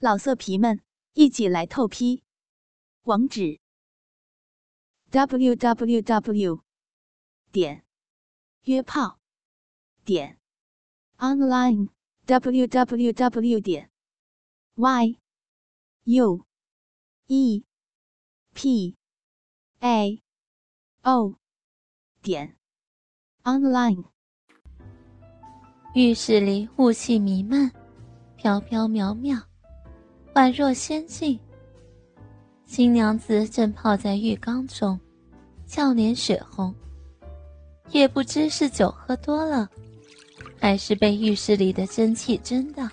[0.00, 0.80] 老色皮们，
[1.14, 2.22] 一起来透批！
[3.02, 3.58] 网址
[5.10, 6.62] ：w w w
[7.50, 7.84] 点
[8.62, 9.18] 约炮
[10.04, 10.38] 点
[11.16, 11.88] online
[12.26, 13.90] w w w 点
[14.76, 15.18] y
[16.04, 16.46] u
[17.26, 17.64] e
[18.54, 18.96] p
[19.80, 20.22] a
[21.02, 21.34] o
[22.22, 22.56] 点
[23.42, 24.04] online。
[25.96, 27.72] 浴室里雾气弥漫，
[28.36, 29.47] 飘飘渺渺。
[30.38, 31.36] 宛若仙境。
[32.64, 34.96] 新娘子正泡在浴缸中，
[35.66, 36.72] 俏脸血红，
[37.90, 39.68] 也不知是酒喝多了，
[40.60, 42.88] 还是被浴室里的蒸汽蒸的。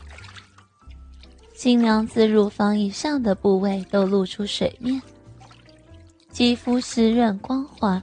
[1.53, 4.99] 新娘子乳房以上的部位都露出水面，
[6.31, 8.01] 肌肤湿润光滑，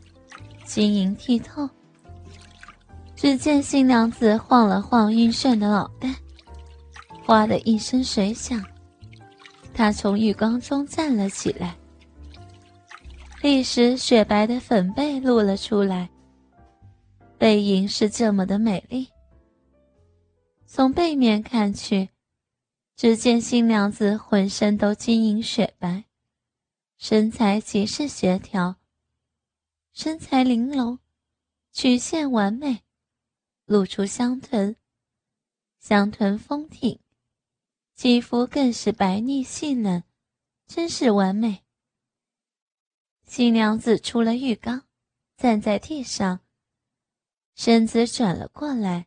[0.64, 1.68] 晶莹剔透。
[3.16, 6.14] 只见新娘子晃了晃晕眩的脑袋，
[7.26, 8.64] 哗的一声水响。
[9.74, 11.76] 他从浴缸中站了起来，
[13.42, 16.08] 立时雪白的粉背露了出来。
[17.38, 19.08] 背影是这么的美丽。
[20.66, 22.08] 从背面看去，
[22.96, 26.04] 只见新娘子浑身都晶莹雪白，
[26.98, 28.76] 身材极是协调，
[29.92, 30.98] 身材玲珑，
[31.72, 32.82] 曲线完美，
[33.66, 34.76] 露出香臀，
[35.80, 36.98] 香臀丰挺。
[38.02, 40.02] 肌肤更是白腻细嫩，
[40.66, 41.62] 真是完美。
[43.24, 44.82] 新娘子出了浴缸，
[45.36, 46.40] 站在地上，
[47.54, 49.06] 身子转了过来。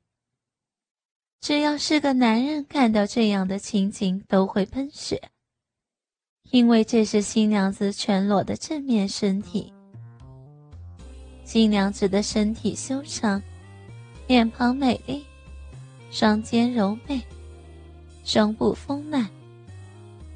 [1.41, 5.29] 只要是个男人看到这样的情景，都会喷血，
[6.51, 9.73] 因为这是新娘子全裸的正面身体。
[11.43, 13.43] 新娘子的身体修长，
[14.25, 15.25] 脸庞美丽，
[16.11, 17.21] 双肩柔美。
[18.25, 19.29] 胸部丰满，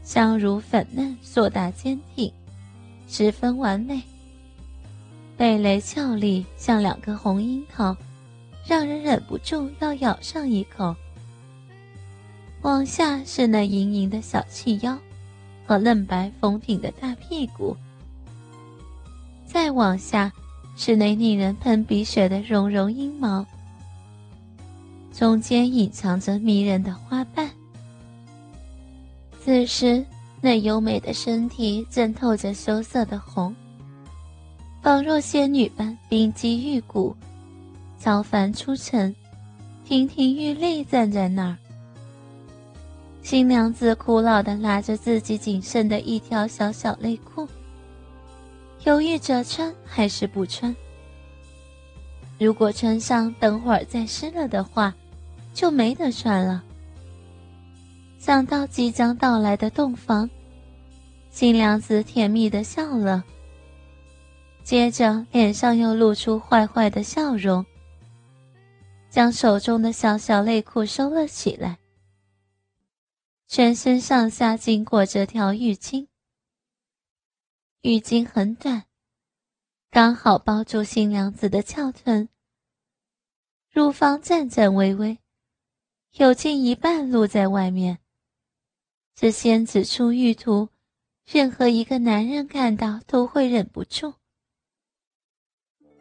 [0.03, 2.31] 香乳粉嫩，硕大坚挺，
[3.07, 3.99] 十分完美。
[5.39, 7.97] 蓓蕾俏丽，像两个红樱桃，
[8.63, 10.95] 让人忍不住要咬上一口。
[12.61, 14.95] 往下是那盈盈的小细腰，
[15.65, 17.75] 和嫩白丰挺的大屁股。
[19.47, 20.31] 再往下
[20.75, 23.43] 是那令人喷鼻血的绒绒阴毛，
[25.11, 27.49] 中间隐藏着迷人的花瓣。
[29.49, 30.05] 此时，
[30.41, 33.51] 那优美的身体正透着羞涩的红，
[34.79, 37.15] 仿若仙女般冰肌玉骨，
[37.97, 39.15] 超凡出尘，
[39.83, 41.57] 亭亭玉立站在那儿。
[43.23, 47.47] 新娘子苦恼地拿着自己仅剩的一条小小内裤，
[48.83, 50.75] 犹豫着穿还是不穿。
[52.37, 54.93] 如果穿上，等会儿再湿了的话，
[55.55, 56.63] 就没得穿了。
[58.19, 60.29] 想到即将到来的洞房，
[61.29, 63.23] 新娘子甜蜜的笑了，
[64.61, 67.65] 接着脸上又露出坏坏的笑容，
[69.09, 71.79] 将手中的小小内裤收了起来，
[73.47, 76.05] 全身上下经过着条浴巾，
[77.83, 78.83] 浴巾很短，
[79.89, 82.27] 刚好包住新娘子的翘臀，
[83.71, 85.17] 乳房颤颤巍巍，
[86.17, 87.97] 有近一半露在外面。
[89.21, 90.69] 这仙子出浴图，
[91.29, 94.13] 任何一个男人看到都会忍不住。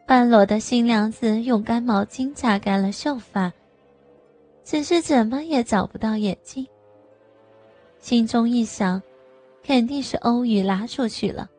[0.07, 3.51] 半裸的新娘子用干毛巾擦干了秀发，
[4.63, 6.65] 只是怎么也找不到眼睛。
[7.99, 9.01] 心中一想，
[9.65, 11.49] 肯定是欧宇拉出去了。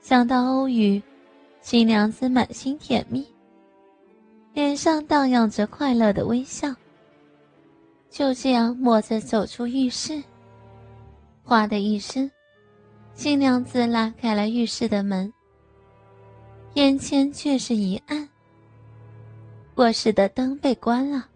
[0.00, 1.02] 想到欧宇，
[1.60, 3.22] 新娘子满心甜蜜，
[4.54, 6.74] 脸上荡漾着快乐的微笑。
[8.16, 10.22] 就这样摸着走出浴室，
[11.44, 12.30] 哗的一声，
[13.12, 15.30] 新娘子拉开了浴室的门。
[16.72, 18.26] 眼前却是一暗，
[19.74, 21.26] 卧室的灯被关了，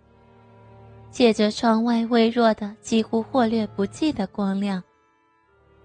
[1.10, 4.82] 借着窗外微弱的、几乎忽略不计的光亮，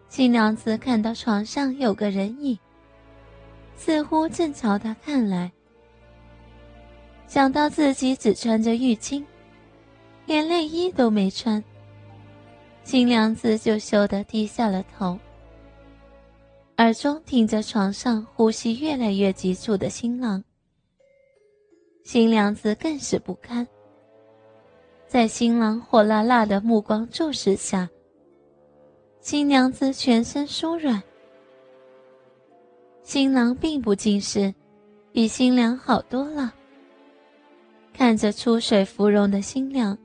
[0.08, 2.58] 新娘子看到床上有个人影，
[3.76, 5.52] 似乎正朝她看来。
[7.28, 9.22] 想到自己只穿着浴巾。
[10.26, 11.64] 连内衣都没穿，
[12.84, 15.18] 新娘子就羞得低下了头，
[16.78, 20.44] 耳中听着床上呼吸越来越急促的新郎。
[22.04, 23.68] 新娘子更是不堪，
[25.08, 27.88] 在新郎火辣辣的目光注视下，
[29.20, 31.02] 新娘子全身酥软。
[33.04, 34.54] 新郎并不近视，
[35.12, 36.52] 比新娘好多了。
[37.94, 39.96] 看着出水芙蓉的新娘。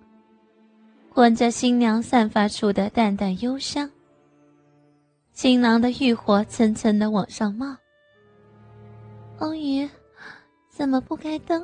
[1.20, 3.90] 闻着新娘散发出的淡淡幽香，
[5.34, 7.76] 新郎的欲火蹭蹭的往上冒。
[9.36, 9.86] 欧宇，
[10.70, 11.62] 怎么不开灯？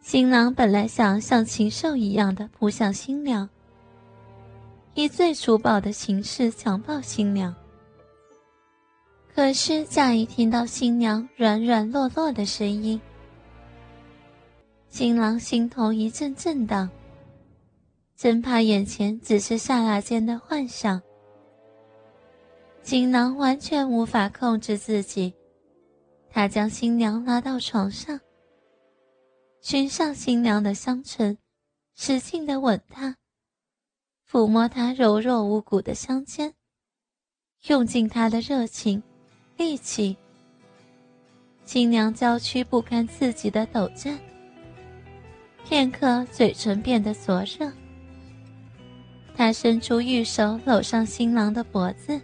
[0.00, 3.48] 新郎本来想像禽兽一样的扑向新娘，
[4.94, 7.52] 以最粗暴的形式强暴新娘。
[9.34, 13.00] 可是乍一听到新娘软软落落的声音，
[14.88, 16.88] 新郎心头一阵震荡，
[18.22, 21.02] 真怕眼前只是刹那间的幻想。
[22.84, 25.34] 新郎完全无法控制自己，
[26.30, 28.20] 他将新娘拉到床上。
[29.60, 31.36] 寻上新娘的香唇，
[31.96, 33.16] 使劲的吻她，
[34.30, 36.54] 抚摸她柔弱无骨的香肩，
[37.66, 39.02] 用尽他的热情、
[39.56, 40.16] 力气。
[41.64, 44.16] 新娘娇躯不堪自己的抖震，
[45.64, 47.68] 片刻嘴唇变得灼热。
[49.42, 52.20] 他伸出玉手搂上新郎的脖子，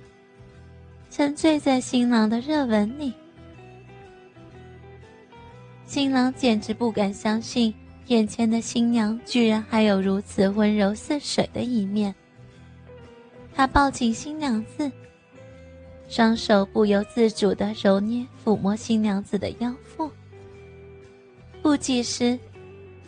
[1.10, 3.12] 沉醉在新郎的热吻里。
[5.84, 7.74] 新郎简直不敢相信，
[8.06, 12.14] 眼前的新娘居然还有如此温柔似水的一面。
[13.52, 14.88] 他抱紧新娘子，
[16.08, 20.08] 双手不由自主地揉捏、抚摸新娘子的腰腹。
[21.62, 22.38] 不几时，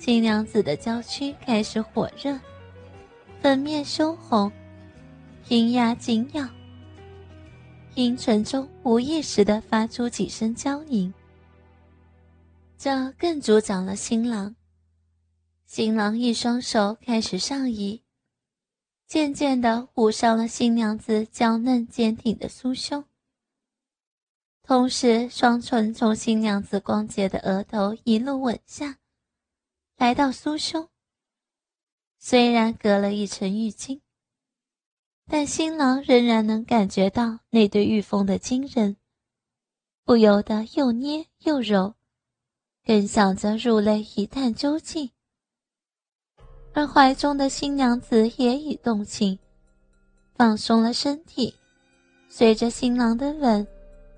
[0.01, 2.37] 新娘子的娇躯开始火热，
[3.43, 4.53] 粉面羞红，
[5.49, 6.47] 银牙紧咬，
[7.95, 11.13] 阴唇中无意识地发出几声娇吟。
[12.77, 14.55] 这更助长了新郎。
[15.65, 18.03] 新郎一双手开始上移，
[19.07, 23.03] 渐渐地捂上了新娘子娇嫩坚挺的酥胸，
[24.63, 28.99] 同时双唇从新娘子光洁的额头一路吻下，
[29.97, 30.90] 来到酥胸。
[32.23, 33.99] 虽然隔了一层浴巾，
[35.27, 38.99] 但新郎仍然能感觉到那对玉峰的惊人，
[40.05, 41.95] 不由得又捏又揉。
[42.85, 45.11] 更想着入内一探究竟，
[46.75, 49.39] 而怀中的新娘子也已动情，
[50.35, 51.55] 放松了身体，
[52.29, 53.67] 随着新郎的吻，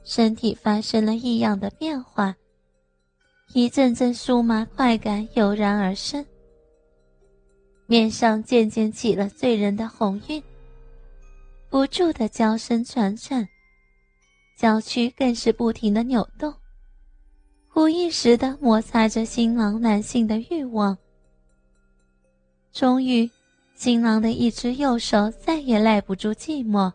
[0.03, 2.35] 身体发生了异样的变化，
[3.53, 6.25] 一阵阵酥麻快感油然而生，
[7.93, 10.43] 面上渐渐起了醉人的红晕，
[11.69, 13.47] 不住的娇声喘喘，
[14.57, 16.55] 娇躯更是不停的扭动。
[17.75, 20.97] 无意识的摩擦着新郎男性的欲望，
[22.73, 23.31] 终于，
[23.75, 26.91] 新郎的一只右手再也耐不住寂寞，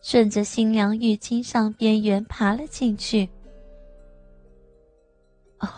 [0.00, 3.28] 顺着新娘浴巾上边缘爬了进去。
[5.58, 5.68] 哦，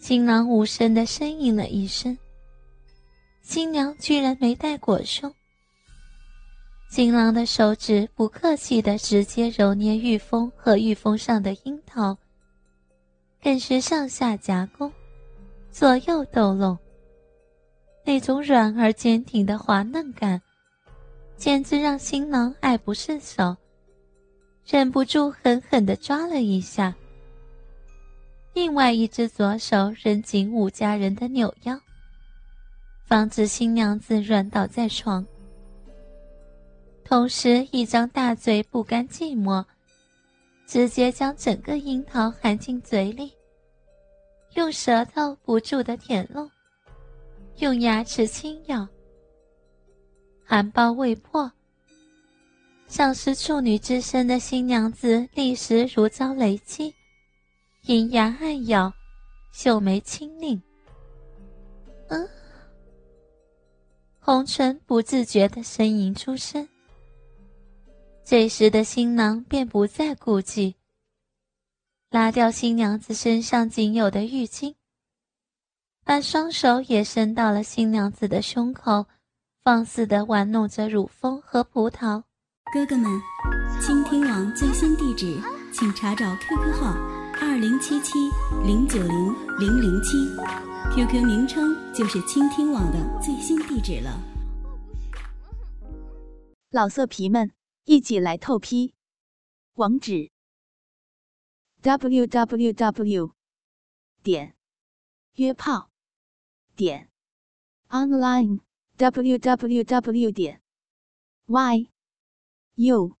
[0.00, 2.18] 新郎无声的呻吟了一声。
[3.48, 5.32] 新娘居然没带裹胸。
[6.90, 12.14] 新郎的手指不客气的直接揉捏玉峰和玉峰上的樱桃。
[13.42, 14.92] 更是上下夹攻，
[15.70, 16.78] 左右抖拢。
[18.04, 20.42] 那种软而坚挺的滑嫩感，
[21.38, 23.56] 简直让新郎爱不释手，
[24.66, 26.94] 忍不住狠狠地抓了一下。
[28.52, 31.80] 另外一只左手仍紧捂家人的扭腰，
[33.08, 35.26] 防止新娘子软倒在床。
[37.02, 39.64] 同时，一张大嘴不甘寂寞。
[40.66, 43.32] 直接将整个樱桃含进嘴里，
[44.56, 46.50] 用舌头不住的舔弄，
[47.56, 48.86] 用牙齿轻咬。
[50.44, 51.50] 含苞未破，
[52.86, 56.94] 丧失处女之身的新娘子立时如遭雷击，
[57.86, 58.92] 银牙暗咬，
[59.50, 60.60] 秀眉轻拧。
[62.08, 62.28] 嗯，
[64.28, 66.68] 红唇不自觉的呻吟出声。
[68.26, 70.76] 这时的新郎便不再顾忌，
[72.10, 74.74] 拉掉新娘子身上仅有的浴巾，
[76.04, 79.06] 把双手也伸到了新娘子的胸口，
[79.64, 82.22] 放肆地玩弄着乳峰和葡萄。
[82.70, 83.10] 哥哥们，
[83.80, 85.40] 倾听网最新地址，
[85.72, 86.94] 请查找 QQ 号
[87.40, 88.12] 二零七七
[88.62, 90.18] 零九零零零七
[90.94, 94.22] ，QQ 名称就是倾听网的最新地址了。
[96.70, 97.52] 老色皮们。
[97.88, 98.92] 一起来透批，
[99.76, 100.30] 网址
[101.80, 103.34] ：w w w
[104.22, 104.54] 点
[105.36, 105.90] 约炮
[106.76, 107.10] 点
[107.88, 108.60] online
[108.98, 110.62] w w w 点
[111.46, 111.90] y
[112.74, 113.16] u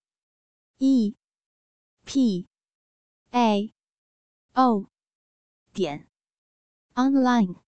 [0.76, 1.16] e
[2.04, 2.46] p
[3.30, 3.72] a
[4.52, 4.90] o
[5.72, 6.10] 点
[6.92, 7.67] online。